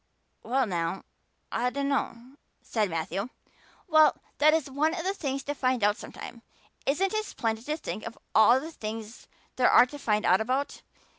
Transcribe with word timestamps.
"Well 0.41 0.65
now, 0.65 1.03
I 1.51 1.69
dunno," 1.69 2.35
said 2.63 2.89
Matthew. 2.89 3.29
"Well, 3.87 4.17
that 4.39 4.51
is 4.51 4.67
one 4.67 4.95
of 4.95 5.03
the 5.03 5.13
things 5.13 5.43
to 5.43 5.53
find 5.53 5.83
out 5.83 5.95
sometime. 5.95 6.41
Isn't 6.87 7.13
it 7.13 7.23
splendid 7.25 7.67
to 7.67 7.77
think 7.77 8.07
of 8.07 8.17
all 8.33 8.59
the 8.59 8.71
things 8.71 9.27
there 9.57 9.69
are 9.69 9.85
to 9.85 9.99
find 9.99 10.25
out 10.25 10.41
about? 10.41 10.81